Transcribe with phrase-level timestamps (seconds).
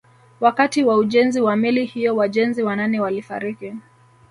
[0.39, 3.73] Wakati wa ujenzi wa meli hiyo wajenzi wanane walifariki